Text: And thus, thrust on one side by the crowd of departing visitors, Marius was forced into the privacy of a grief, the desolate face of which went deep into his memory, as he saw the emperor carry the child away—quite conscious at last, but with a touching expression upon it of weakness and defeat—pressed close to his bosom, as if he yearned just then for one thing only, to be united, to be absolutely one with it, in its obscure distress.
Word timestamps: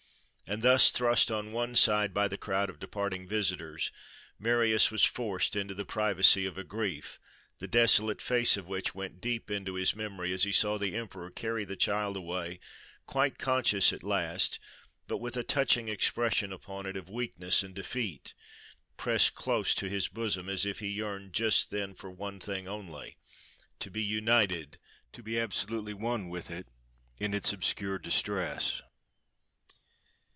And 0.47 0.63
thus, 0.63 0.91
thrust 0.91 1.31
on 1.31 1.53
one 1.53 1.77
side 1.77 2.13
by 2.13 2.27
the 2.27 2.37
crowd 2.37 2.69
of 2.69 2.77
departing 2.77 3.25
visitors, 3.25 3.89
Marius 4.37 4.91
was 4.91 5.05
forced 5.05 5.55
into 5.55 5.73
the 5.73 5.85
privacy 5.85 6.45
of 6.45 6.57
a 6.57 6.63
grief, 6.65 7.21
the 7.59 7.69
desolate 7.69 8.21
face 8.21 8.57
of 8.57 8.67
which 8.67 8.93
went 8.93 9.21
deep 9.21 9.49
into 9.49 9.75
his 9.75 9.95
memory, 9.95 10.33
as 10.33 10.43
he 10.43 10.51
saw 10.51 10.77
the 10.77 10.93
emperor 10.93 11.31
carry 11.31 11.63
the 11.63 11.77
child 11.77 12.17
away—quite 12.17 13.37
conscious 13.37 13.93
at 13.93 14.03
last, 14.03 14.59
but 15.07 15.19
with 15.19 15.37
a 15.37 15.43
touching 15.45 15.87
expression 15.87 16.51
upon 16.51 16.85
it 16.85 16.97
of 16.97 17.09
weakness 17.09 17.63
and 17.63 17.73
defeat—pressed 17.73 19.33
close 19.33 19.73
to 19.73 19.87
his 19.87 20.09
bosom, 20.09 20.49
as 20.49 20.65
if 20.65 20.79
he 20.79 20.89
yearned 20.89 21.31
just 21.31 21.69
then 21.69 21.93
for 21.93 22.11
one 22.11 22.41
thing 22.41 22.67
only, 22.67 23.15
to 23.79 23.89
be 23.89 24.03
united, 24.03 24.77
to 25.13 25.23
be 25.23 25.39
absolutely 25.39 25.93
one 25.93 26.27
with 26.27 26.51
it, 26.51 26.67
in 27.19 27.33
its 27.33 27.53
obscure 27.53 27.97
distress. 27.97 28.81